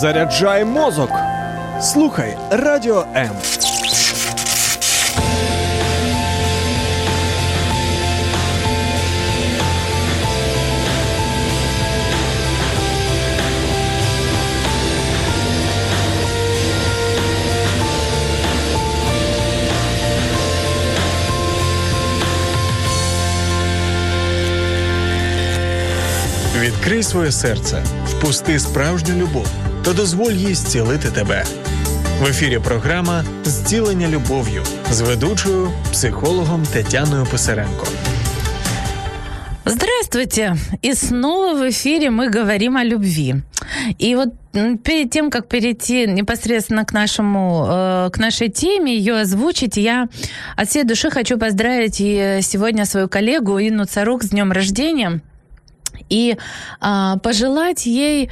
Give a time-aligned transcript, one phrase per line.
[0.00, 1.10] Заряджай мозок.
[1.80, 3.30] Слухай радіо М.
[26.60, 29.46] Відкрий своє серце, впусти справжню любов
[29.85, 31.43] та дозволь їй зцілити тебе.
[32.21, 37.87] В ефірі програма Зцілення любов'ю з ведучою психологом Тетяною Писаренко.
[39.65, 40.55] Здравствуйте!
[40.81, 43.35] И снова в эфире мы говорим о любви.
[43.99, 44.29] И вот
[44.83, 50.07] перед тем, как перейти непосредственно к, нашему, э, к нашей теме, ее озвучить, я
[50.55, 55.21] от всей души хочу поздравить и сегодня свою коллегу Инну Царук с днем рождения
[56.08, 56.36] и
[56.80, 58.30] а, пожелать ей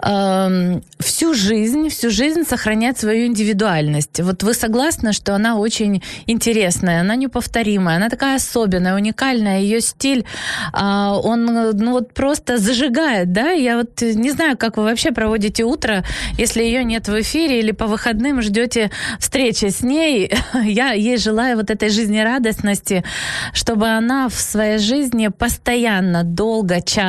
[0.00, 4.20] а, всю жизнь, всю жизнь сохранять свою индивидуальность.
[4.20, 10.24] Вот вы согласны, что она очень интересная, она неповторимая, она такая особенная, уникальная, ее стиль,
[10.72, 13.50] а, он ну вот просто зажигает, да?
[13.50, 16.04] Я вот не знаю, как вы вообще проводите утро,
[16.36, 20.30] если ее нет в эфире или по выходным ждете встречи с ней.
[20.64, 23.04] Я ей желаю вот этой жизнерадостности,
[23.52, 27.07] чтобы она в своей жизни постоянно, долго, часто,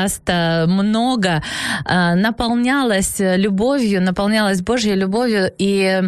[0.68, 1.44] много
[1.86, 6.04] э, наполнялась любовью, наполнялась Божьей любовью и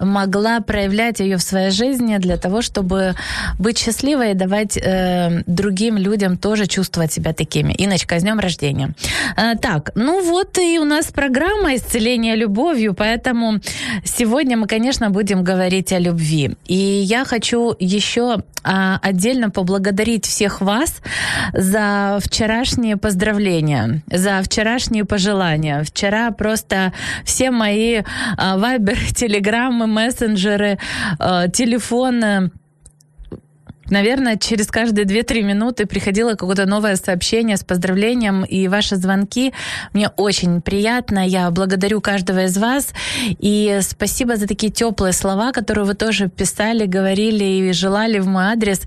[0.00, 3.14] могла проявлять ее в своей жизни для того, чтобы
[3.58, 7.72] быть счастливой и давать э, другим людям тоже чувствовать себя такими.
[7.72, 8.90] Иночка, с днем рождения.
[9.36, 13.60] Э, так, ну вот и у нас программа «Исцеление любовью», поэтому
[14.04, 16.56] сегодня мы, конечно, будем говорить о любви.
[16.66, 21.00] И я хочу еще а, отдельно поблагодарить всех вас
[21.52, 23.31] за вчерашние поздравления,
[24.06, 25.82] за вчерашние пожелания.
[25.84, 26.92] Вчера просто
[27.24, 28.02] все мои
[28.36, 30.78] а, вайбер, телеграммы, мессенджеры,
[31.18, 32.50] а, телефоны
[33.90, 39.52] наверное, через каждые 2-3 минуты приходило какое-то новое сообщение с поздравлением и ваши звонки.
[39.92, 41.26] Мне очень приятно.
[41.26, 42.92] Я благодарю каждого из вас.
[43.26, 48.44] И спасибо за такие теплые слова, которые вы тоже писали, говорили и желали в мой
[48.44, 48.82] адрес.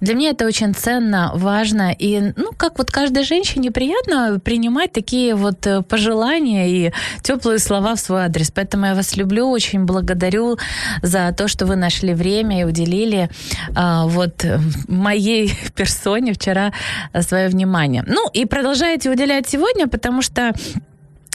[0.00, 1.92] Для меня это очень ценно, важно.
[1.92, 6.92] И, ну, как вот каждой женщине приятно принимать такие вот э, пожелания и
[7.22, 8.50] теплые слова в свой адрес.
[8.50, 10.58] Поэтому я вас люблю, очень благодарю
[11.02, 13.28] за то, что вы нашли время и уделили
[13.74, 14.45] а, вот
[14.88, 16.72] моей персоне вчера
[17.20, 18.04] свое внимание.
[18.06, 20.52] Ну и продолжаете уделять сегодня, потому что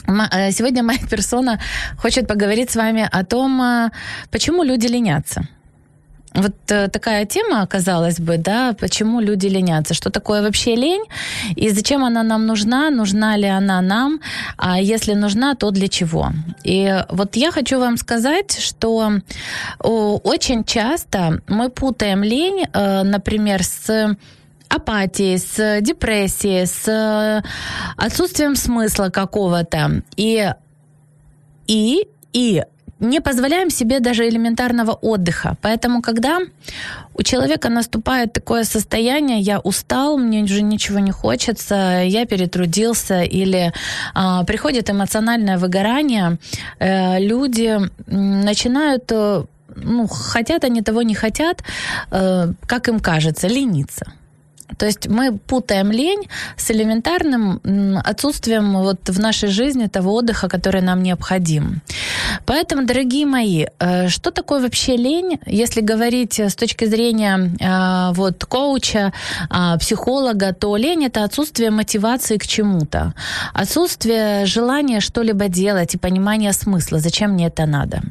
[0.06, 1.60] э, сегодня моя персона
[1.98, 3.90] хочет поговорить с вами о том, э,
[4.30, 5.46] почему люди ленятся.
[6.34, 11.04] Вот э, такая тема, казалось бы, да, почему люди ленятся, что такое вообще лень
[11.56, 14.20] и зачем она нам нужна, нужна ли она нам,
[14.56, 16.32] а если нужна, то для чего.
[16.64, 19.12] И вот я хочу вам сказать, что
[19.78, 24.16] очень часто мы путаем лень, э, например, с
[24.68, 27.42] апатией, с депрессией, с
[27.96, 30.02] отсутствием смысла какого-то.
[30.16, 30.50] И,
[31.66, 32.62] и, и
[33.02, 35.56] не позволяем себе даже элементарного отдыха.
[35.60, 36.38] Поэтому, когда
[37.14, 43.72] у человека наступает такое состояние, я устал, мне уже ничего не хочется, я перетрудился, или
[44.14, 46.38] а, приходит эмоциональное выгорание,
[46.78, 49.44] э, люди начинают э,
[49.76, 51.64] ну, хотят они того не хотят,
[52.10, 54.12] э, как им кажется, лениться.
[54.76, 57.60] То есть мы путаем лень с элементарным
[58.04, 61.82] отсутствием вот в нашей жизни того отдыха, который нам необходим.
[62.46, 68.44] Поэтому, дорогие мои, э, что такое вообще лень, если говорить с точки зрения э, вот
[68.44, 69.12] коуча,
[69.50, 73.14] а, психолога, то лень это отсутствие мотивации к чему-то,
[73.54, 78.02] отсутствие желания что-либо делать и понимания смысла, зачем мне это надо.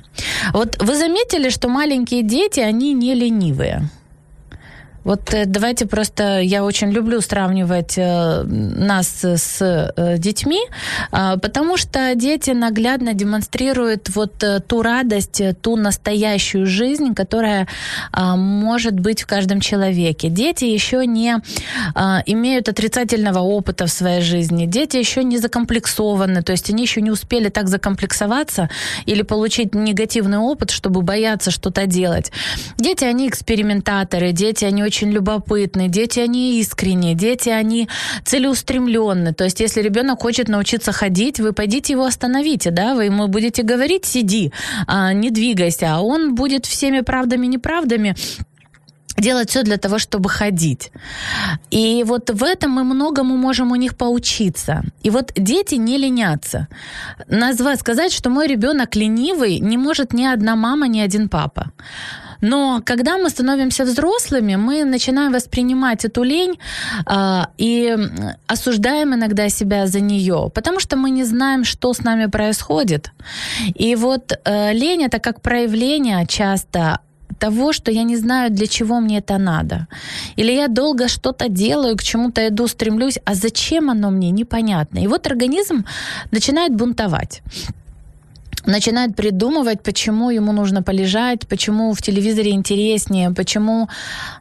[0.54, 3.90] Вот вы заметили, что маленькие дети, они не ленивые.
[5.04, 10.62] Вот э, давайте просто, я очень люблю сравнивать э, нас с э, детьми,
[11.12, 17.68] а, потому что дети наглядно демонстрируют вот ту радость, ту настоящую жизнь, которая
[18.12, 20.30] а, может быть в каждом человеке.
[20.30, 21.38] Дети еще не
[21.96, 27.02] а, имеют отрицательного опыта в своей жизни, дети еще не закомплексованы, то есть они еще
[27.02, 28.70] не успели так закомплексоваться
[29.06, 32.32] или получить негативный опыт, чтобы бояться что-то делать.
[32.78, 37.88] Дети, они экспериментаторы, дети, они очень любопытны, дети, они искренние, дети, они
[38.26, 39.34] целеустремленные.
[39.34, 43.64] То есть, если ребенок хочет научиться ходить, вы пойдите его остановите, да, вы ему будете
[43.64, 44.52] говорить, сиди,
[44.88, 48.16] а, не двигайся, а он будет всеми правдами, неправдами
[49.18, 50.92] делать все для того, чтобы ходить.
[51.70, 54.84] И вот в этом мы многому можем у них поучиться.
[55.04, 56.68] И вот дети не ленятся.
[57.28, 61.72] Назвать, сказать, что мой ребенок ленивый, не может ни одна мама, ни один папа.
[62.42, 66.60] Но когда мы становимся взрослыми, мы начинаем воспринимать эту лень
[67.06, 67.98] э, и
[68.48, 73.12] осуждаем иногда себя за нее, потому что мы не знаем, что с нами происходит.
[73.80, 77.00] И вот э, лень это как проявление часто
[77.40, 79.88] того, что я не знаю, для чего мне это надо.
[80.38, 85.00] Или я долго что-то делаю, к чему-то иду, стремлюсь, а зачем оно мне, непонятно.
[85.00, 85.86] И вот организм
[86.32, 87.42] начинает бунтовать
[88.66, 93.90] начинает придумывать, почему ему нужно полежать, почему в телевизоре интереснее, почему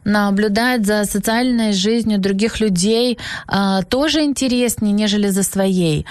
[0.05, 6.05] наблюдать за социальной жизнью других людей а, тоже интереснее, нежели за своей.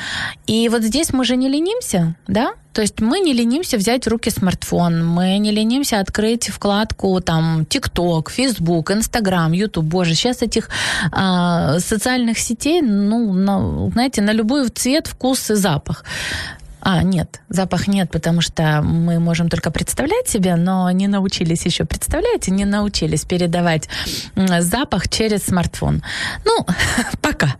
[0.47, 2.53] И вот здесь мы же не ленимся, да?
[2.73, 7.63] То есть мы не ленимся взять в руки смартфон, мы не ленимся открыть вкладку там
[7.63, 9.85] TikTok, Facebook, Instagram, YouTube.
[9.85, 10.69] Боже, сейчас этих
[11.11, 16.05] а, социальных сетей, ну, на, знаете, на любой цвет, вкус и запах.
[16.83, 21.85] А, нет, запах нет, потому что мы можем только представлять себе, но не научились еще,
[21.85, 23.89] представляете, не научились передавать
[24.61, 26.03] запах через смартфон.
[26.45, 26.67] Ну,
[27.21, 27.57] пока.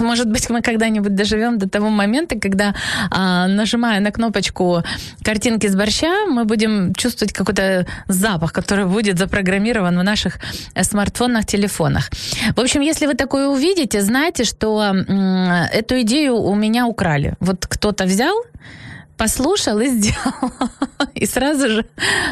[0.00, 2.74] Может быть, мы когда-нибудь доживем до того момента, когда,
[3.10, 4.82] а, нажимая на кнопочку
[5.22, 10.38] картинки с борща, мы будем чувствовать какой-то запах, который будет запрограммирован в наших
[10.74, 12.10] э, смартфонах, телефонах.
[12.56, 14.94] В общем, если вы такое увидите, знайте, что
[15.72, 17.34] эту идею у меня украли.
[17.40, 18.34] Вот кто-то взял
[19.22, 20.50] послушал и сделал.
[21.14, 21.84] И сразу же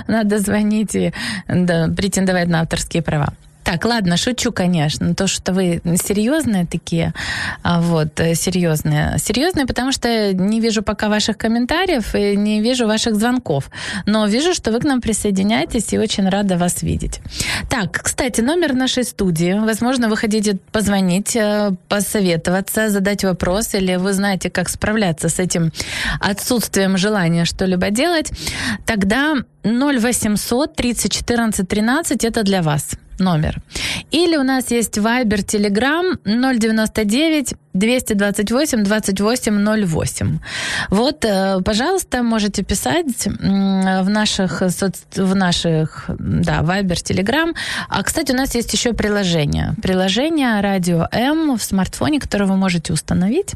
[0.08, 1.12] надо звонить и
[1.46, 3.32] претендовать на авторские права.
[3.70, 5.14] Так, ладно, шучу, конечно.
[5.14, 7.14] То, что вы серьезные такие,
[7.62, 9.17] а, вот, э, серьезные.
[9.19, 13.70] Серьезные, потому что не вижу пока ваших комментариев и не вижу ваших звонков.
[14.06, 17.20] Но вижу, что вы к нам присоединяетесь и очень рада вас видеть.
[17.69, 19.52] Так, кстати, номер нашей студии.
[19.52, 25.70] Возможно, вы хотите позвонить, э, посоветоваться, задать вопрос, или вы знаете, как справляться с этим
[26.20, 28.32] отсутствием желания что-либо делать.
[28.84, 33.61] Тогда 0800 30 14 13 это для вас номер.
[34.11, 40.38] Или у нас есть Viber, Telegram 099 228 28 08.
[40.90, 47.55] Вот, э, пожалуйста, можете писать в наших, в наших да, Viber, Telegram.
[47.88, 49.75] А, кстати, у нас есть еще приложение.
[49.82, 53.55] Приложение Радио М в смартфоне, которое вы можете установить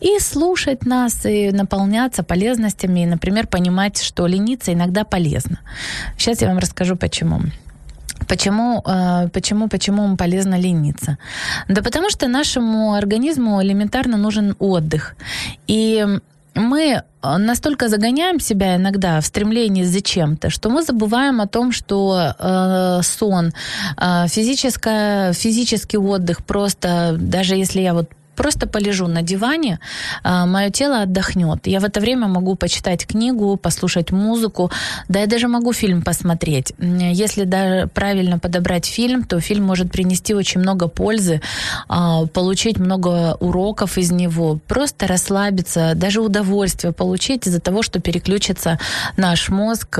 [0.00, 5.60] и слушать нас, и наполняться полезностями, и, например, понимать, что лениться иногда полезно.
[6.18, 7.40] Сейчас я вам расскажу, почему.
[8.28, 11.18] Почему, э, почему, почему полезно лениться?
[11.68, 15.16] Да потому что нашему организму элементарно нужен отдых.
[15.66, 16.06] И
[16.54, 22.34] мы настолько загоняем себя иногда в стремлении за чем-то, что мы забываем о том, что
[22.38, 23.52] э, сон,
[23.96, 29.78] э, физическое, физический отдых просто, даже если я вот просто полежу на диване,
[30.22, 31.66] а, мое тело отдохнет.
[31.66, 34.70] Я в это время могу почитать книгу, послушать музыку,
[35.08, 36.72] да я даже могу фильм посмотреть.
[36.78, 41.40] Если даже правильно подобрать фильм, то фильм может принести очень много пользы,
[41.88, 48.78] а, получить много уроков из него, просто расслабиться, даже удовольствие получить из-за того, что переключится
[49.16, 49.98] наш мозг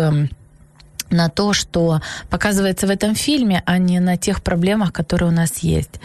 [1.15, 5.59] на то, что показывается в этом фильме, а не на тех проблемах, которые у нас
[5.59, 6.01] есть.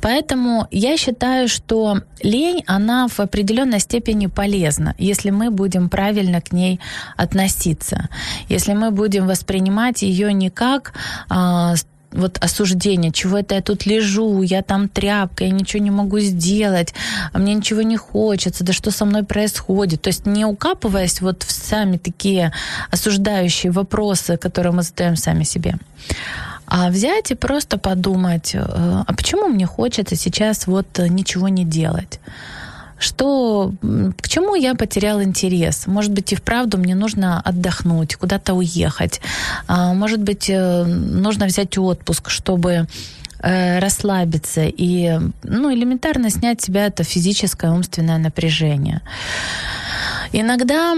[0.00, 6.52] Поэтому я считаю, что лень, она в определенной степени полезна, если мы будем правильно к
[6.52, 6.80] ней
[7.16, 8.08] относиться,
[8.48, 10.94] если мы будем воспринимать ее не как
[11.28, 11.74] а,
[12.12, 16.94] вот осуждение, чего это я тут лежу, я там тряпка, я ничего не могу сделать,
[17.32, 20.02] а мне ничего не хочется, да что со мной происходит.
[20.02, 22.52] То есть не укапываясь вот в сами такие
[22.90, 25.76] осуждающие вопросы, которые мы задаем сами себе,
[26.66, 32.20] а взять и просто подумать, э, а почему мне хочется сейчас вот ничего не делать?
[33.02, 33.72] Что
[34.20, 35.86] к чему я потерял интерес.
[35.86, 39.20] Может быть, и вправду мне нужно отдохнуть, куда-то уехать.
[39.66, 42.86] А, может быть, э, нужно взять отпуск, чтобы
[43.40, 49.00] э, расслабиться и ну, элементарно снять с себя это физическое, умственное напряжение.
[50.32, 50.96] Иногда,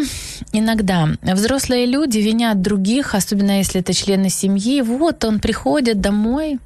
[0.53, 4.83] иногда взрослые люди винят других, особенно если это члены семьи.
[4.83, 6.61] Вот он приходит домой,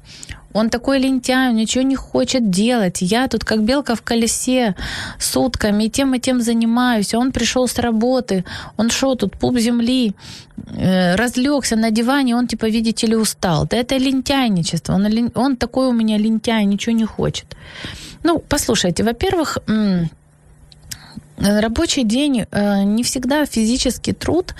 [0.53, 3.01] он такой лентяй, ничего не хочет делать.
[3.01, 4.75] Я тут как белка в колесе
[5.19, 7.13] сутками и тем и тем занимаюсь.
[7.13, 8.43] А он пришел с работы,
[8.77, 10.13] он шел тут пуп земли,
[10.75, 13.67] э, разлегся на диване, он типа, видите ли, устал.
[13.69, 14.95] Да это лентяйничество.
[14.95, 17.45] Он, он такой у меня лентяй, ничего не хочет.
[18.23, 19.59] Ну, послушайте, во-первых,
[21.41, 24.53] рабочий день не всегда физический труд,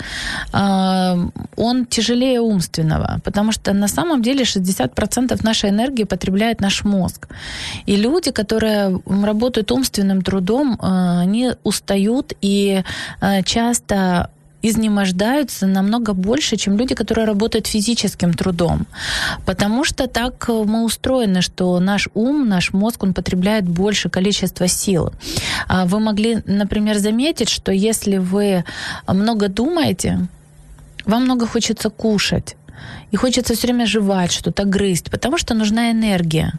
[0.52, 7.28] он тяжелее умственного, потому что на самом деле 60% нашей энергии потребляет наш мозг.
[7.86, 12.82] И люди, которые работают умственным трудом, они устают и
[13.44, 14.30] часто
[14.62, 18.86] изнемождаются намного больше, чем люди, которые работают физическим трудом.
[19.46, 25.12] Потому что так мы устроены, что наш ум, наш мозг, он потребляет больше количества сил.
[25.68, 28.64] А вы могли, например, заметить, что если вы
[29.06, 30.28] много думаете,
[31.06, 32.56] вам много хочется кушать.
[33.12, 36.52] И хочется все время жевать что-то, грызть, потому что нужна энергия.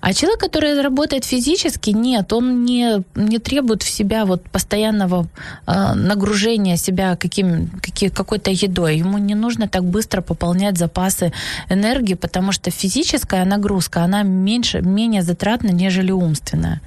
[0.00, 5.26] А человек, который работает физически, нет, он не, не требует в себя вот постоянного
[5.66, 8.96] э, нагружения себя каким, какие, какой-то едой.
[8.98, 11.32] Ему не нужно так быстро пополнять запасы
[11.68, 16.80] энергии, потому что физическая нагрузка, она меньше, менее затратна, нежели умственная.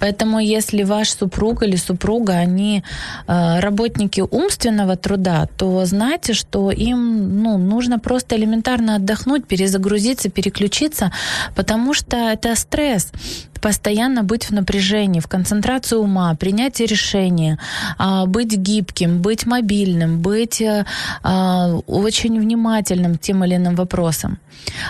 [0.00, 2.82] Поэтому если ваш супруг или супруга, они
[3.26, 11.12] э, работники умственного труда, то знайте, что им ну, нужно просто элементарно отдохнуть, перезагрузиться, переключиться,
[11.54, 13.12] потому что это стресс
[13.60, 17.58] постоянно быть в напряжении, в концентрации ума, принятие решения,
[17.98, 20.84] а, быть гибким, быть мобильным, быть э,
[21.22, 24.38] а, очень внимательным к тем или иным вопросам.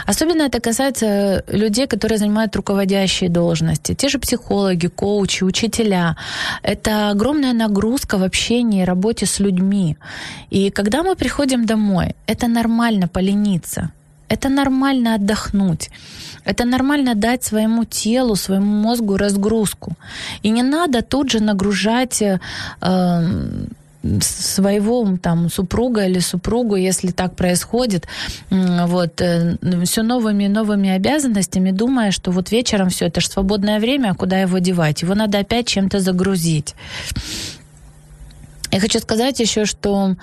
[0.07, 3.95] Особенно это касается людей, которые занимают руководящие должности.
[3.95, 6.17] Те же психологи, коучи, учителя.
[6.63, 9.97] Это огромная нагрузка в общении, работе с людьми.
[10.51, 13.91] И когда мы приходим домой, это нормально полениться.
[14.29, 15.91] Это нормально отдохнуть.
[16.45, 19.93] Это нормально дать своему телу, своему мозгу разгрузку.
[20.43, 22.39] И не надо тут же нагружать э,
[24.21, 28.07] своего там супруга или супругу, если так происходит,
[28.51, 33.81] вот, э, все новыми и новыми обязанностями, думая, что вот вечером все, это же свободное
[33.81, 35.03] время, а куда его девать?
[35.03, 36.75] Его надо опять чем-то загрузить.
[38.71, 40.15] Я хочу сказать еще, что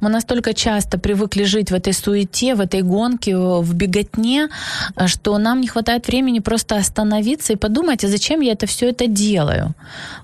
[0.00, 4.48] мы настолько часто привыкли жить в этой суете, в этой гонке, в беготне,
[5.06, 9.06] что нам не хватает времени просто остановиться и подумать, а зачем я это все это
[9.06, 9.74] делаю,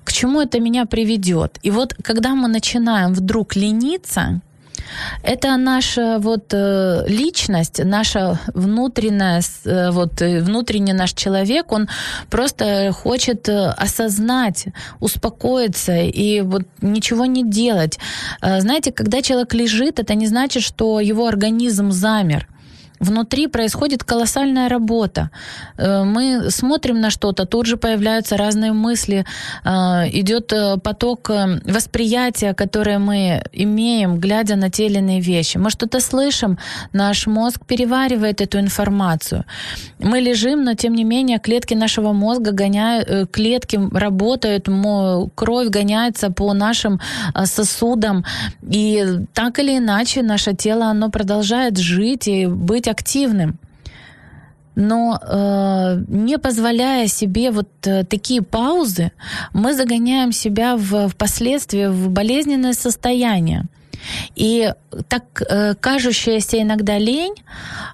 [0.03, 1.57] к чему это меня приведет.
[1.63, 4.41] И вот когда мы начинаем вдруг лениться,
[5.23, 11.89] это наша вот э, личность, наша внутренняя, э, вот э, внутренний наш человек, он
[12.29, 14.65] просто хочет осознать,
[14.99, 17.99] успокоиться и вот ничего не делать.
[18.41, 22.47] Знаете, когда человек лежит, это не значит, что его организм замер
[22.99, 25.29] внутри происходит колоссальная работа.
[25.77, 29.25] Э, мы смотрим на что-то, тут же появляются разные мысли,
[29.63, 29.69] э,
[30.19, 31.31] идет э, поток
[31.65, 35.57] восприятия, которое мы имеем, глядя на те или иные вещи.
[35.57, 36.57] Мы что-то слышим,
[36.93, 39.43] наш мозг переваривает эту информацию.
[39.99, 44.67] Мы лежим, но тем не менее клетки нашего мозга гоняют, клетки работают,
[45.35, 46.99] кровь гоняется по нашим
[47.45, 48.25] сосудам,
[48.61, 53.59] и так или иначе наше тело, оно продолжает жить и быть активным
[54.79, 59.11] но э, не позволяя себе вот э, такие паузы,
[59.53, 63.65] мы загоняем себя в, впоследствии в болезненное состояние.
[64.35, 64.73] И
[65.09, 67.35] так э, кажущаяся иногда лень,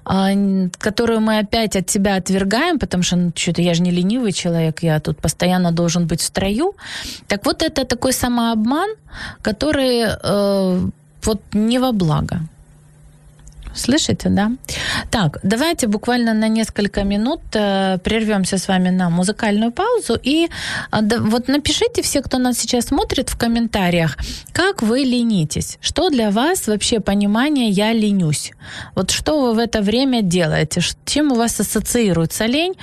[0.04, 4.32] э, которую мы опять от себя отвергаем, потому что ну, что-то я же не ленивый
[4.32, 6.74] человек, я тут постоянно должен быть в строю.
[7.26, 8.90] Так вот это такой самообман,
[9.42, 10.80] который э,
[11.24, 12.40] вот не во благо.
[13.76, 14.52] Слышите, да?
[15.10, 20.18] Так, давайте буквально на несколько минут э, прервемся с вами на музыкальную паузу.
[20.22, 20.48] И
[20.92, 24.16] э, да, вот напишите все, кто нас сейчас смотрит, в комментариях,
[24.52, 25.78] как вы ленитесь.
[25.80, 28.52] Что для вас вообще понимание «я ленюсь»?
[28.94, 30.80] Вот что вы в это время делаете?
[31.04, 32.74] Чем у вас ассоциируется лень?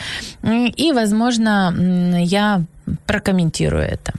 [0.78, 1.74] И, возможно,
[2.20, 2.62] я
[3.06, 4.14] прокомментирую это.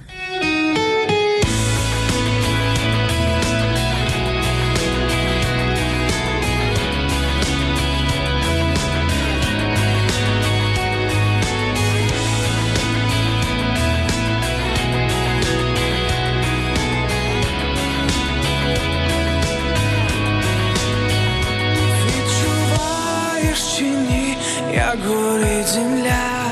[25.05, 26.44] горит земля.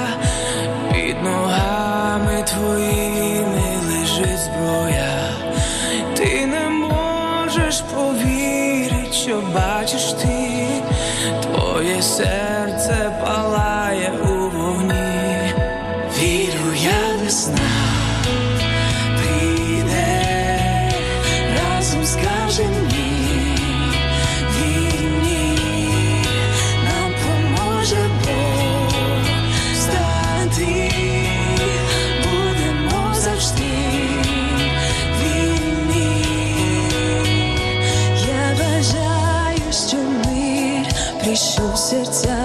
[41.92, 42.41] сердца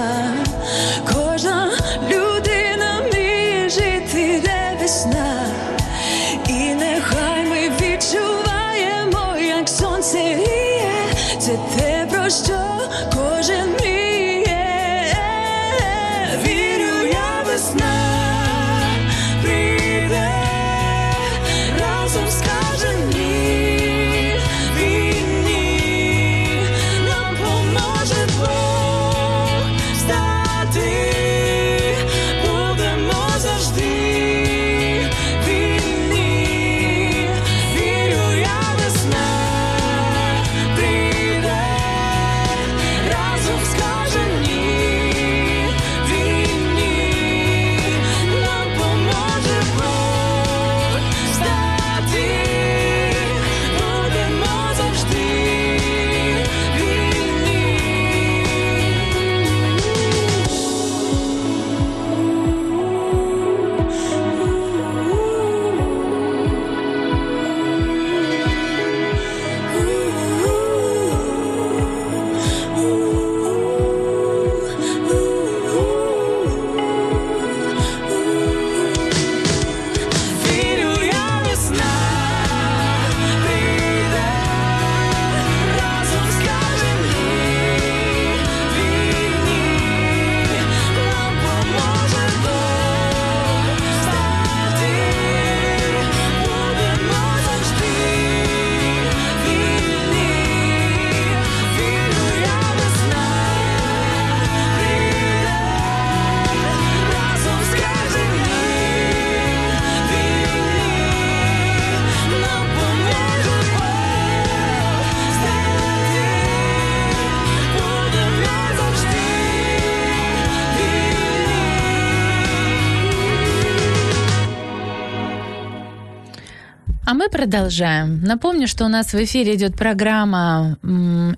[127.48, 128.20] продолжаем.
[128.24, 130.78] Напомню, что у нас в эфире идет программа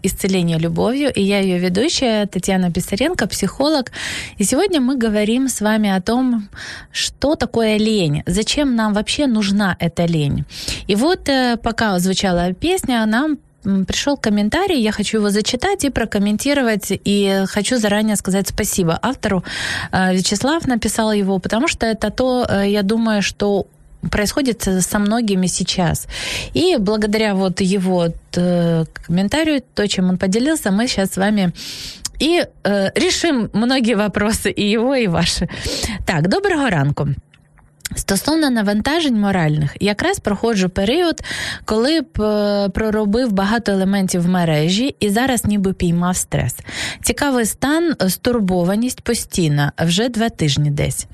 [0.01, 3.91] «Исцеление любовью», и я ее ведущая Татьяна Писаренко, психолог.
[4.39, 6.49] И сегодня мы говорим с вами о том,
[6.91, 10.45] что такое лень, зачем нам вообще нужна эта лень.
[10.87, 13.37] И вот э, пока звучала песня, нам
[13.85, 19.43] пришел комментарий, я хочу его зачитать и прокомментировать, и хочу заранее сказать спасибо автору.
[19.91, 23.67] Э, Вячеслав написал его, потому что это то, э, я думаю, что
[24.11, 26.07] происходит со многими сейчас.
[26.53, 31.53] И благодаря вот его э, комментарию, то, чем он поделился, мы сейчас с вами
[32.19, 35.49] и э, решим многие вопросы, и его, и ваши.
[36.05, 37.07] Так, доброго ранку.
[37.96, 41.20] Стосовно навантажень моральних, якраз проходжу період,
[41.64, 46.56] коли б е, проробив багато елементів в мережі і зараз ніби піймав стрес.
[47.02, 51.06] Цікавий стан, е, стурбованість постійна, вже два тижні десь.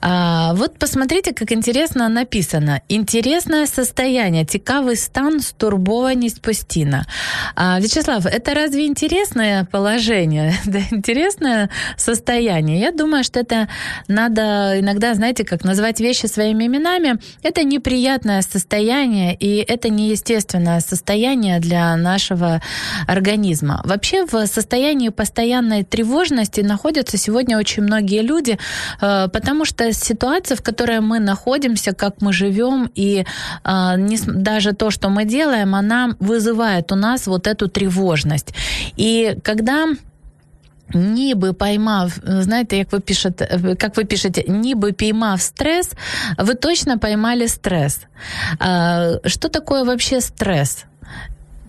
[0.00, 2.76] А, вот посмотрите, как интересно написано.
[2.88, 7.06] Интересное состояние, цікавий стан, стурбованість постійна.
[7.54, 10.54] А, Вячеслав, это разве интересное положение?
[10.66, 12.80] Да, интересное состояние?
[12.80, 13.66] Я думаю, что это
[14.08, 14.40] надо
[14.78, 17.19] иногда, знаете, как назвать вещи своими именами.
[17.43, 22.61] Это неприятное состояние, и это неестественное состояние для нашего
[23.07, 23.81] организма.
[23.83, 28.57] Вообще в состоянии постоянной тревожности находятся сегодня очень многие люди,
[29.01, 33.25] э, потому что ситуация, в которой мы находимся, как мы живем, и
[33.63, 33.95] э,
[34.27, 38.53] даже то, что мы делаем, она вызывает у нас вот эту тревожность.
[38.97, 39.87] И когда
[40.94, 45.92] Ніби поймав, знаєте, як ви пишете, як ви пишете, ніби піймав стрес,
[46.38, 48.00] ви точно поймали стресс.
[48.58, 50.84] А, Что такое вообще стресс?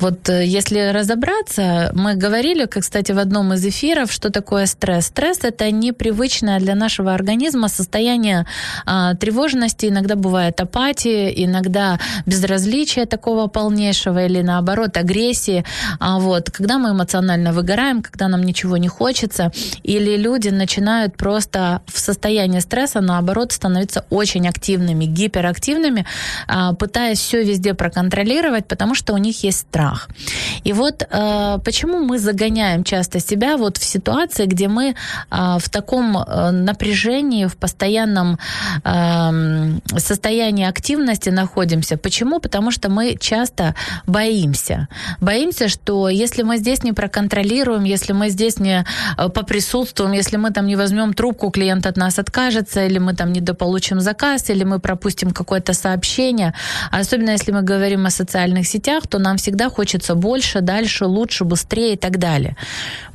[0.00, 5.06] Вот э, если разобраться, мы говорили, как, кстати, в одном из эфиров, что такое стресс.
[5.06, 8.46] Стресс– это непривычное для нашего организма состояние
[8.86, 15.64] а, тревожности, иногда бывает апатии, иногда безразличия такого полнейшего или, наоборот, агрессии.
[16.00, 19.52] А вот, когда мы эмоционально выгораем, когда нам ничего не хочется,
[19.84, 26.04] или люди начинают просто в состоянии стресса, наоборот, становиться очень активными, гиперактивными,
[26.48, 29.83] а, пытаясь все везде проконтролировать, потому что у них есть страх.
[30.64, 34.94] И вот э, почему мы загоняем часто себя вот в ситуации, где мы
[35.30, 38.38] э, в таком э, напряжении, в постоянном
[38.84, 41.96] э, состоянии активности находимся.
[41.96, 42.40] Почему?
[42.40, 43.74] Потому что мы часто
[44.06, 44.88] боимся.
[45.20, 48.84] Боимся, что если мы здесь не проконтролируем, если мы здесь не
[49.18, 53.32] э, поприсутствуем, если мы там не возьмем трубку, клиент от нас откажется, или мы там
[53.32, 56.54] недополучим заказ, или мы пропустим какое-то сообщение,
[56.90, 61.94] особенно если мы говорим о социальных сетях, то нам всегда хочется больше, дальше, лучше, быстрее
[61.94, 62.56] и так далее.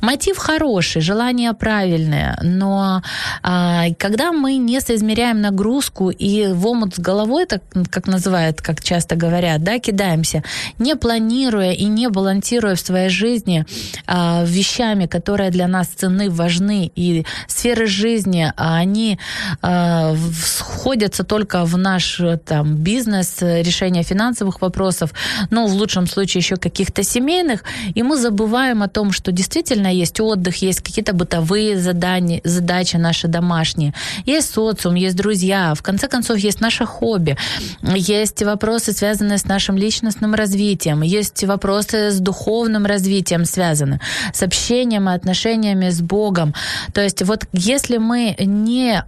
[0.00, 3.02] Мотив хороший, желание правильное, но
[3.42, 8.82] а, когда мы не соизмеряем нагрузку и в омут с головой, так как называют, как
[8.82, 10.42] часто говорят, да, кидаемся,
[10.78, 13.64] не планируя и не балансируя в своей жизни
[14.06, 19.18] а, вещами, которые для нас ценны, важны, и сферы жизни, а, они
[19.62, 25.12] а, сходятся только в наш там бизнес, решение финансовых вопросов,
[25.50, 30.20] ну, в лучшем случае еще каких-то семейных, и мы забываем о том, что действительно есть
[30.20, 33.94] отдых, есть какие-то бытовые задания, задачи наши домашние,
[34.26, 37.36] есть социум, есть друзья, в конце концов, есть наше хобби,
[37.82, 44.00] есть вопросы, связанные с нашим личностным развитием, есть вопросы с духовным развитием связаны,
[44.32, 46.54] с общением и отношениями с Богом.
[46.92, 49.04] То есть вот если мы не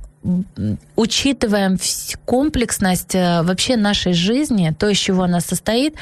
[0.97, 1.79] учитываем
[2.25, 5.97] комплексность э, вообще нашей жизни, то, из чего она состоит,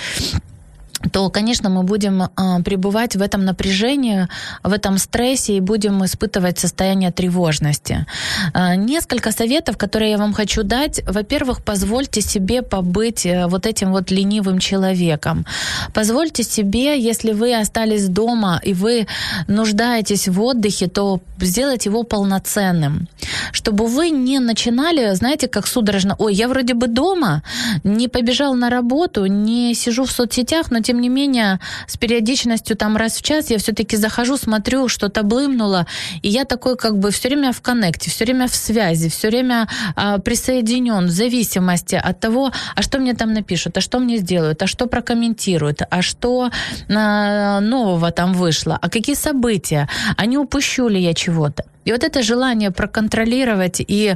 [1.12, 4.28] то, конечно, мы будем а, пребывать в этом напряжении,
[4.62, 8.06] в этом стрессе и будем испытывать состояние тревожности.
[8.52, 11.00] А, несколько советов, которые я вам хочу дать.
[11.06, 15.46] Во-первых, позвольте себе побыть э, вот этим вот ленивым человеком.
[15.94, 19.06] Позвольте себе, если вы остались дома и вы
[19.48, 23.08] нуждаетесь в отдыхе, то сделать его полноценным.
[23.52, 27.42] Чтобы вы не начинали, знаете, как судорожно, ой, я вроде бы дома,
[27.84, 32.96] не побежал на работу, не сижу в соцсетях, но тем не менее с периодичностью там
[32.96, 35.86] раз в час я все-таки захожу, смотрю, что-то блымнуло,
[36.20, 39.68] и я такой как бы все время в коннекте, все время в связи, все время
[39.94, 44.60] а, присоединен в зависимости от того, а что мне там напишут, а что мне сделают,
[44.62, 46.50] а что прокомментируют, а что
[46.88, 51.62] а, нового там вышло, а какие события, а не упущу ли я чего-то.
[51.90, 54.14] И вот это желание проконтролировать и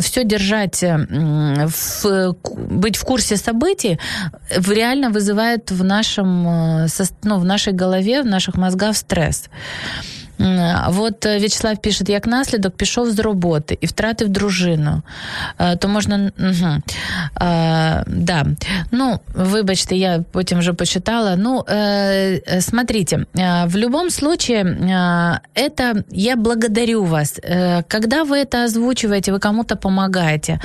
[0.00, 2.34] все держать, м, в,
[2.70, 3.98] быть в курсе событий,
[4.58, 9.44] в- реально вызывает в, нашем, э, сос- ну, в нашей голове, в наших мозгах стресс.
[10.41, 15.01] М, Вот е, В'ячеслав пише, як наслідок пішов з роботи і втратив дружину.
[15.59, 16.31] Е, То можна.
[16.39, 16.71] Угу.
[17.47, 18.45] Е, да.
[18.91, 21.35] Ну, вибачте, я потім вже почитала.
[21.35, 27.39] Ну, э, э, смотрите, э, в любом случае, э, это я благодарю вас.
[27.43, 30.59] Э, Когда вы это озвучиваете, вы кому-то помогаете.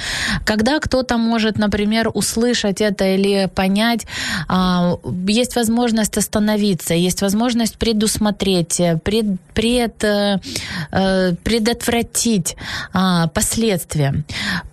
[0.45, 4.07] Когда кто-то может, например, услышать это или понять,
[4.49, 4.95] а,
[5.29, 9.27] есть возможность остановиться, есть возможность предусмотреть, э, пред,
[9.62, 10.40] пред, э,
[10.92, 12.56] э, предотвратить
[12.94, 14.24] а, последствия.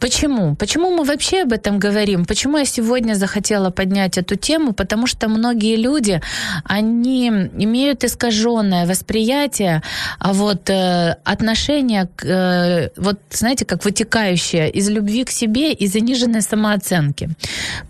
[0.01, 0.57] Почему?
[0.57, 2.25] Почему мы вообще об этом говорим?
[2.25, 4.73] Почему я сегодня захотела поднять эту тему?
[4.73, 6.23] Потому что многие люди,
[6.65, 9.83] они имеют искаженное восприятие,
[10.19, 16.41] а вот э, отношение, к, вот знаете, как вытекающее из любви к себе и заниженной
[16.43, 17.29] самооценки.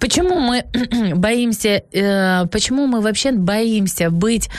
[0.00, 0.64] Почему мы
[1.14, 1.82] боимся,
[2.50, 4.50] почему мы вообще боимся быть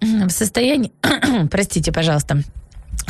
[0.00, 0.92] в состоянии,
[1.50, 2.42] простите, пожалуйста,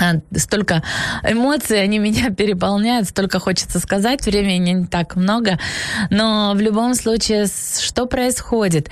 [0.00, 0.82] а, столько
[1.24, 5.58] эмоций, они меня переполняют, столько хочется сказать, времени не так много,
[6.10, 8.90] но в любом случае, что происходит?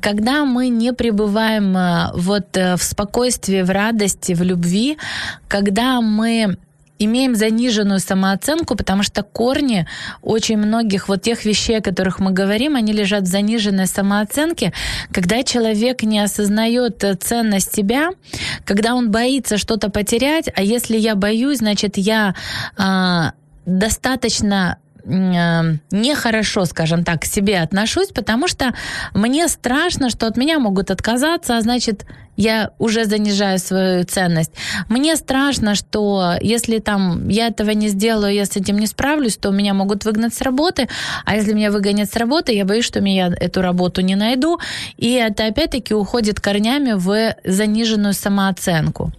[0.00, 4.98] Когда мы не пребываем а, вот э, в спокойствии, в радости, в любви,
[5.48, 6.56] когда мы
[6.98, 9.86] имеем заниженную самооценку, потому что корни
[10.22, 14.72] очень многих вот тех вещей, о которых мы говорим, они лежат в заниженной самооценке,
[15.12, 18.10] когда человек не осознает э, ценность себя,
[18.64, 22.34] когда он боится что-то потерять, а если я боюсь, значит я
[22.76, 23.32] а,
[23.66, 25.08] достаточно э,
[25.90, 28.74] нехорошо, скажем так, к себе отношусь, потому что
[29.14, 32.04] мне страшно, что от меня могут отказаться, а значит,
[32.38, 34.52] я уже занижаю свою ценность.
[34.88, 39.50] Мне страшно, что если там я этого не сделаю, я с этим не справлюсь, то
[39.50, 40.88] меня могут выгнать с работы,
[41.24, 44.60] а если меня выгонят с работы, я боюсь, что я эту работу не найду,
[44.96, 49.12] и это опять-таки уходит корнями в заниженную самооценку.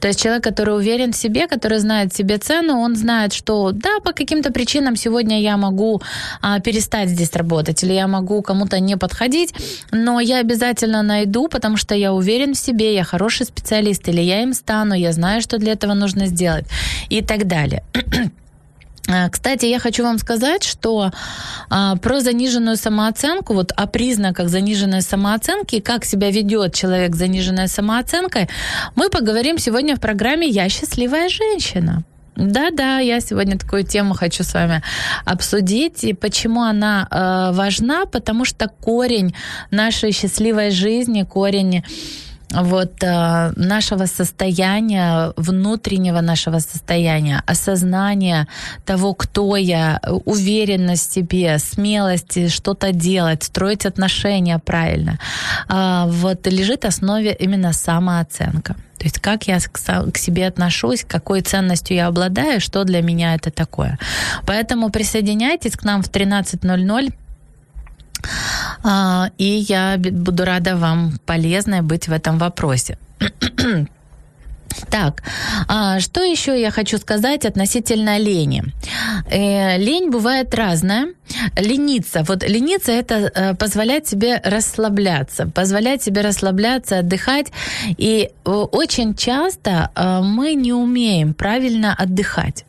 [0.00, 4.00] То есть человек, который уверен в себе, который знает себе цену, он знает, что да,
[4.02, 6.00] по каким-то причинам сегодня я могу
[6.40, 9.54] а, перестать здесь работать, или я могу кому-то не подходить,
[9.90, 14.42] но я обязательно найду, потому что я уверен в себе, я хороший специалист, или я
[14.42, 16.66] им стану, я знаю, что для этого нужно сделать,
[17.08, 17.82] и так далее.
[19.08, 21.10] А, Кстати, я хочу вам сказать, что
[21.68, 27.66] а, про заниженную самооценку, вот о признаках заниженной самооценки, как себя ведет человек с заниженной
[27.66, 28.48] самооценкой,
[28.94, 32.04] мы поговорим сегодня в программе «Я счастливая женщина».
[32.36, 34.82] Да-да, я сегодня такую тему хочу с вами
[35.26, 36.02] обсудить.
[36.02, 38.06] И почему она э, важна?
[38.06, 39.34] Потому что корень
[39.70, 41.84] нашей счастливой жизни, корень
[42.52, 48.46] вот э, нашего состояния, внутреннего нашего состояния, осознания
[48.84, 55.18] того, кто я, уверенность в себе, смелости что-то делать, строить отношения правильно,
[55.68, 58.76] а, вот лежит в основе именно самооценка.
[58.98, 63.50] То есть как я к себе отношусь, какой ценностью я обладаю, что для меня это
[63.50, 63.98] такое.
[64.46, 67.12] Поэтому присоединяйтесь к нам в 13.00.
[68.82, 72.98] А, И я буду рада вам полезной быть в этом вопросе.
[74.90, 75.22] Так,
[75.68, 78.64] а, что еще я хочу сказать относительно лени?
[79.30, 81.08] Э, Лень бывает разная.
[81.56, 82.22] Лениться.
[82.26, 87.52] Вот лениться это э, позволять себе расслабляться, позволять себе расслабляться, отдыхать.
[87.98, 89.90] И э, очень часто
[90.22, 92.64] мы не умеем правильно отдыхать.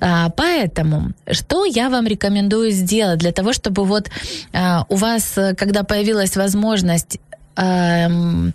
[0.00, 4.10] А, Поэтому, что я вам рекомендую сделать для того, чтобы вот
[4.52, 7.18] а, у вас, э, когда появилась возможность
[7.56, 8.54] эм,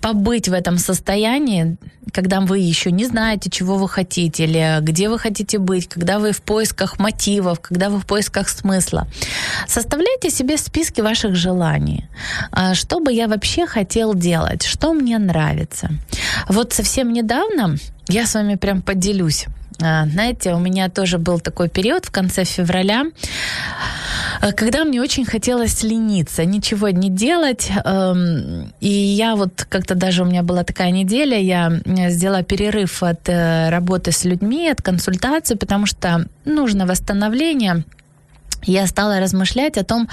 [0.00, 1.76] побыть в этом состоянии,
[2.12, 6.32] когда вы еще не знаете, чего вы хотите, или где вы хотите быть, когда вы
[6.32, 9.06] в поисках мотивов, когда вы в поисках смысла.
[9.68, 12.06] Составляйте себе списки ваших желаний.
[12.50, 14.64] А, Что бы я вообще хотел делать?
[14.64, 15.90] Что мне нравится?
[16.48, 17.76] Вот совсем недавно
[18.08, 19.46] я с вами прям поделюсь.
[19.82, 23.04] А, Знаете, у меня тоже был такой период в конце февраля,
[24.42, 27.70] э, когда мне очень хотелось лениться, ничего не делать.
[27.84, 31.72] эм, И я вот как-то даже у меня была такая неделя, я
[32.10, 37.84] сделала перерыв от э, работы с людьми, от консультаций, потому что нужно восстановление
[38.62, 40.08] я стала размышлять о том,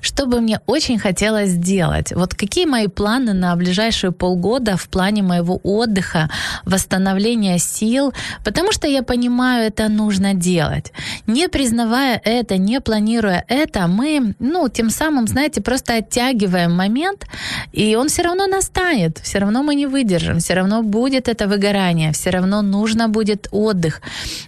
[0.00, 2.12] что бы мне очень хотелось сделать.
[2.12, 6.30] Вот какие мои планы на ближайшие полгода в плане моего отдыха,
[6.64, 8.12] восстановления сил,
[8.44, 10.92] потому что я понимаю, это нужно делать.
[11.26, 17.26] Не признавая это, не планируя это, мы, ну, тем самым, знаете, просто оттягиваем момент,
[17.72, 22.12] и он все равно настанет, все равно мы не выдержим, все равно будет это выгорание,
[22.12, 24.00] все равно нужно будет отдых.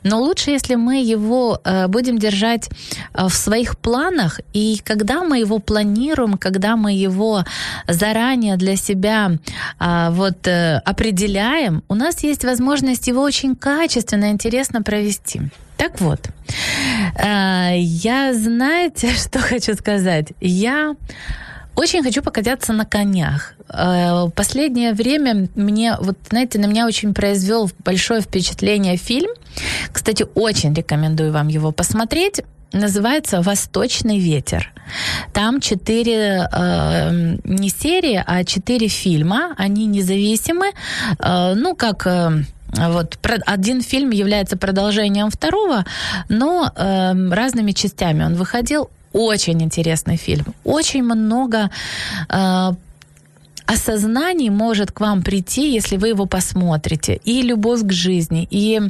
[0.02, 2.68] Но лучше, если мы его э, будем держать
[3.14, 7.44] э, в своих планах, и когда мы его планируем, когда мы его
[7.88, 9.32] заранее для себя
[9.78, 15.40] а, вот э, определяем, у нас есть возможность его очень качественно, интересно провести.
[15.76, 16.28] Так вот,
[17.16, 20.28] э, я, знаете, что хочу сказать?
[20.40, 20.94] Я
[21.74, 23.54] очень хочу покататься на конях.
[23.68, 29.30] Э, Последнее время мне, вот знаете, на меня очень произвел большое впечатление фильм.
[29.90, 32.42] Кстати, очень рекомендую вам его посмотреть.
[32.72, 34.72] Называется «Восточный ветер».
[35.32, 39.54] Там четыре, э, не серии, а четыре фильма.
[39.58, 40.72] Они независимы.
[41.18, 42.06] Э, ну, как...
[42.06, 45.84] э, вот один фильм является продолжением второго,
[46.30, 48.88] но э, разными частями он выходил.
[49.12, 50.54] Очень интересный фильм.
[50.64, 51.70] Очень много
[52.30, 52.72] э,
[53.66, 57.20] осознаний может к вам прийти, если вы его посмотрите.
[57.24, 58.80] И любовь к жизни, и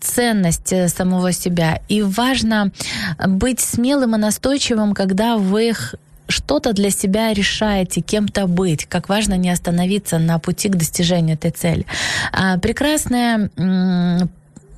[0.00, 1.80] ценность э, самого себя.
[1.88, 2.70] И важно
[3.26, 5.72] быть смелым и настойчивым, когда вы
[6.28, 11.50] что-то для себя решаете, кем-то быть, как важно не остановиться на пути к достижению этой
[11.50, 11.86] цели.
[12.32, 13.50] А, Прекрасная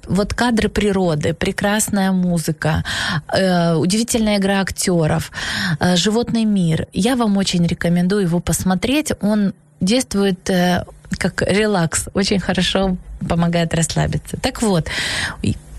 [0.06, 2.84] вот кадры природы, прекрасная музыка,
[3.32, 5.30] э, удивительная игра актеров,
[5.78, 6.86] э, животный мир.
[6.92, 9.12] Я вам очень рекомендую его посмотреть.
[9.20, 10.84] Он действует э,
[11.18, 12.96] как релакс, очень хорошо
[13.28, 14.36] помогает расслабиться.
[14.36, 14.88] Так вот,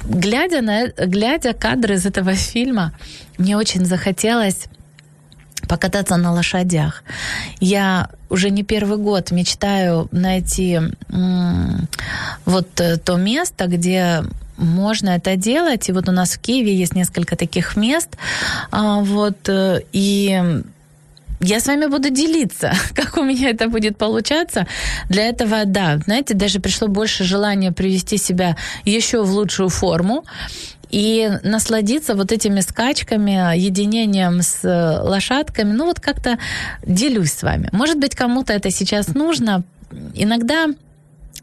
[0.04, 2.94] глядя на глядя кадры из этого фильма,
[3.38, 4.68] мне очень захотелось
[5.72, 7.04] покататься на лошадях.
[7.62, 10.80] Я уже не первый год мечтаю найти
[12.46, 14.24] вот э, то место, где
[14.58, 15.90] можно это делать.
[15.90, 18.10] И вот у нас в Киеве есть несколько таких мест.
[18.72, 20.62] А, Вот, э, и
[21.40, 24.68] я с вами буду делиться, как у меня это будет получаться.
[25.10, 28.56] Для этого, да, знаете, даже пришло больше желания привести себя
[28.86, 30.24] еще в лучшую форму
[30.92, 35.72] и насладиться вот этими скачками, единением с э, лошадками.
[35.72, 36.38] Ну вот как-то
[36.86, 37.70] делюсь с вами.
[37.72, 39.64] Может быть, кому-то это сейчас нужно.
[40.14, 40.68] Иногда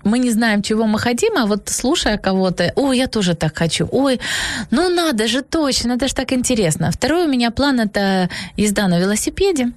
[0.05, 3.89] мы не знаем, чего мы хотим, а вот слушая кого-то, ой, я тоже так хочу,
[3.91, 4.21] ой,
[4.71, 6.91] ну надо же точно, это же так интересно.
[6.91, 9.73] Второй у меня план– это езда на велосипеде.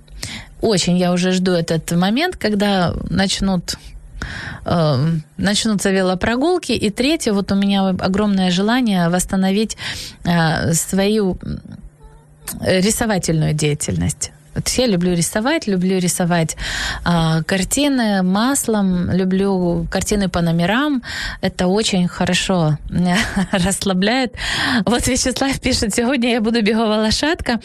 [0.62, 3.78] Очень я уже жду этот момент, когда начнут
[5.38, 6.72] начнутся велопрогулки.
[6.72, 9.78] И третье, вот у меня огромное желание восстановить
[10.24, 11.62] э, свою м,
[12.62, 14.32] рисовательную деятельность.
[14.57, 16.57] Вот я люблю рисовать, люблю рисовать
[17.05, 21.03] а, картины маслом, люблю картины по номерам.
[21.43, 23.19] Это очень хорошо меня
[23.53, 24.35] расслабляет.
[24.87, 27.59] Вот Вячеслав пишет, сьогодні я буду бігова лошадка.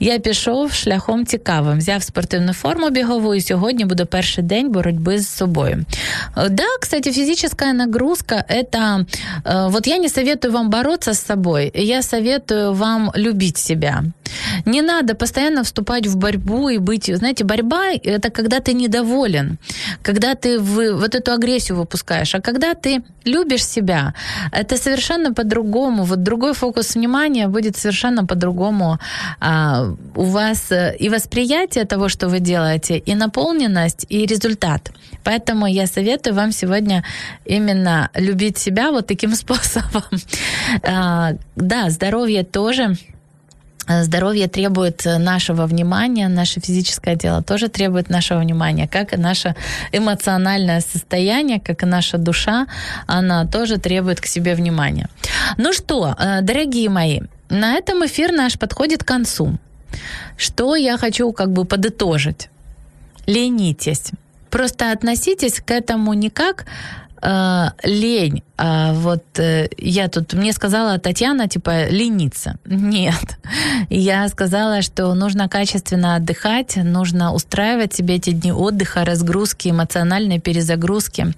[0.00, 1.78] Я пішов шляхом цікавим.
[1.78, 5.84] Взяв спортивну форму бігову, і сьогодні буде перший день боротьби з собою.
[6.36, 9.06] Э, Да, кстати, физическая нагрузка – это...
[9.44, 14.04] э, Вот я не советую вам бороться с собой, я советую вам любить себя.
[14.64, 17.17] Не надо постоянно вступать в борьбу и быть...
[17.17, 19.57] Знаете, борьба– это когда ты недоволен,
[20.03, 22.35] когда ты в, вот эту агрессию выпускаешь.
[22.35, 24.13] А когда ты любишь себя,
[24.51, 26.03] это совершенно по-другому.
[26.03, 28.99] Вот другой фокус внимания будет совершенно по-другому.
[29.39, 34.91] А, у вас и восприятие того, что вы делаете, и наполненность, и результат.
[35.23, 37.03] Поэтому я советую вам сегодня
[37.45, 40.03] именно любить себя вот таким способом.
[40.83, 42.95] А, Да, здоровье тоже
[43.87, 49.55] Здоровье требует э, нашего внимания, наше физическое тело тоже требует нашего внимания, как и наше
[49.91, 52.67] эмоциональное состояние, как и наша душа,
[53.07, 55.09] она тоже требует к себе внимания.
[55.57, 57.19] Ну что, э, дорогие мои,
[57.49, 59.57] на этом эфир наш подходит к концу.
[60.37, 62.49] Что я хочу как бы подытожить?
[63.27, 64.11] Ленитесь.
[64.49, 66.65] Просто относитесь к этому не как
[67.23, 68.43] э, лень.
[68.57, 72.55] А вот э, я тут, мне сказала Татьяна, типа, лениться.
[72.65, 73.37] Нет.
[73.89, 81.33] Я сказала, что нужно качественно отдыхать, нужно устраивать себе эти дни отдыха, разгрузки, эмоциональной перезагрузки.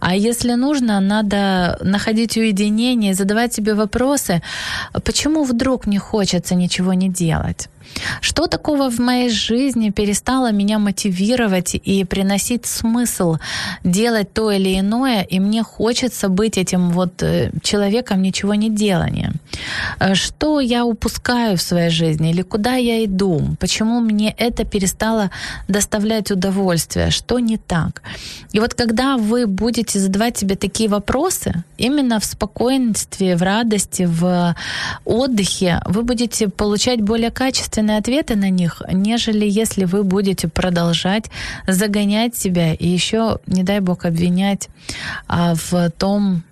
[0.00, 4.42] А если нужно, надо находить уединение, задавать себе вопросы,
[5.04, 7.68] почему вдруг не хочется ничего не делать?
[8.20, 13.36] Что такого в моей жизни перестало меня мотивировать и приносить смысл
[13.84, 19.32] делать то или иное, и мне хочется быть этим вот э, человеком ничего не делания?
[19.98, 23.56] Э, Что я упускаю в своей жизни или куда я иду?
[23.60, 25.30] Почему мне это перестало
[25.68, 27.10] доставлять удовольствие?
[27.10, 28.02] Что не так?
[28.52, 34.54] И вот когда вы будете задавать себе такие вопросы, именно в спокойствии, в радости, в
[35.04, 41.30] отдыхе, вы будете получать более качественные ответы на них, нежели если вы будете продолжать
[41.66, 44.68] загонять себя и еще, не дай бог, обвинять
[45.28, 46.42] а, в том,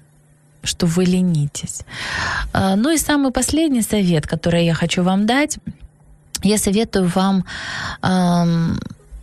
[0.63, 1.83] что вы ленитесь.
[2.53, 5.59] А, Ну и самый последний совет, который я хочу вам дать,
[6.43, 7.45] я советую вам
[8.03, 8.79] ам,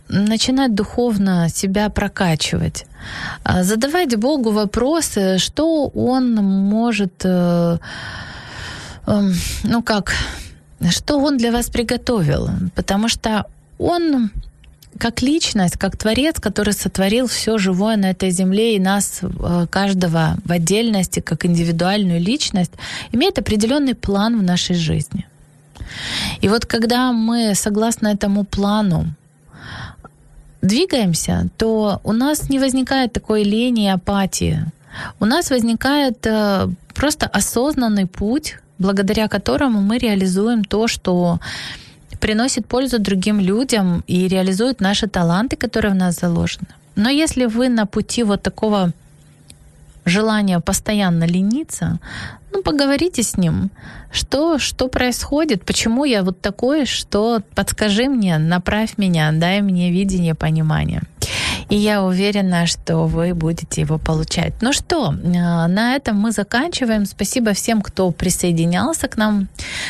[0.08, 2.86] начинать духовно себя прокачивать,
[3.44, 7.78] а, задавать Богу вопросы, что Он может, э,
[9.64, 10.14] ну как,
[10.90, 13.46] что Он для вас приготовил, потому что
[13.78, 14.30] Он
[14.98, 20.36] как личность, как творец, который сотворил все живое на этой земле и нас, э, каждого
[20.44, 22.72] в отдельности, как индивидуальную личность,
[23.12, 25.26] имеет определенный план в нашей жизни.
[26.40, 29.06] И вот когда мы, согласно этому плану,
[30.62, 34.64] двигаемся, то у нас не возникает такой лени и апатии.
[35.20, 41.38] У нас возникает э, просто осознанный путь, благодаря которому мы реализуем то, что
[42.20, 46.68] приносит пользу другим людям и реализует наши таланты, которые в нас заложены.
[46.96, 48.92] Но если вы на пути вот такого
[50.04, 51.98] желания постоянно лениться,
[52.52, 53.70] ну, поговорите с ним,
[54.12, 60.34] что, что происходит, почему я вот такой, что подскажи мне, направь меня, дай мне видение,
[60.34, 61.02] понимание.
[61.72, 64.52] И я уверена, что вы будете его получать.
[64.60, 67.06] Ну что, э, на этом мы заканчиваем.
[67.06, 69.48] Спасибо всем, кто присоединялся к нам,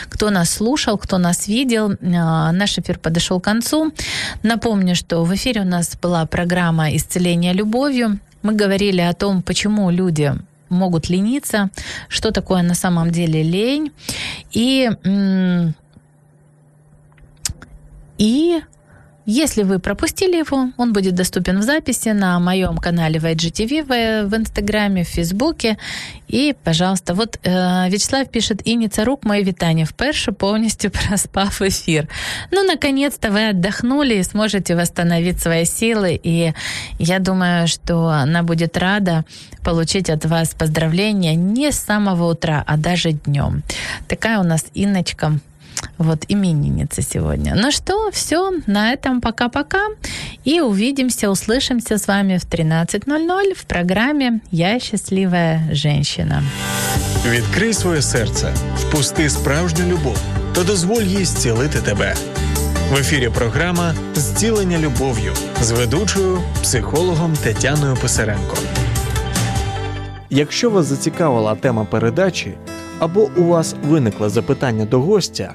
[0.08, 1.90] кто нас слушал, кто нас видел.
[1.90, 3.92] Э, Наш эфир подошел к концу.
[4.44, 8.20] Напомню, что в эфире у нас была программа «Исцеление любовью».
[8.42, 10.32] Мы говорили о том, почему люди
[10.68, 11.68] могут лениться,
[12.08, 13.90] что такое на самом деле лень.
[14.52, 14.88] И,
[18.18, 18.60] и
[19.29, 24.29] если вы пропустили его, он будет доступен в записи на моем канале в IGTV в,
[24.29, 25.75] в Инстаграме, в Фейсбуке.
[26.27, 29.83] І, пожалуйста, вот э, Вячеслав пишет, Ініця рук моє вітання.
[29.83, 32.07] Вперше повністю проспав ефір.
[32.51, 36.19] Ну, наконец-то вы отдохнули и сможете восстановить свои силы.
[36.23, 36.53] И
[36.99, 39.23] я думаю, что она будет рада
[39.63, 43.63] получить от вас поздравления не с самого утра, а даже днем.
[44.07, 45.33] Такая у нас Инночка
[45.98, 47.54] Вот именинница сегодня.
[47.56, 49.88] Ну что, все, на этом пока-пока.
[50.44, 56.42] И увидимся, услышимся с вами в 13.00 в программе «Я счастливая женщина».
[57.30, 60.18] Відкрий своє серце, впусти справжню любов
[60.54, 62.14] та дозволь їй зцілити тебе.
[62.90, 68.56] В ефірі програма Зцілення любов'ю з ведучою, психологом Тетяною Писаренко.
[70.30, 72.54] Якщо вас зацікавила тема передачі
[72.98, 75.54] або у вас виникло запитання до гостя,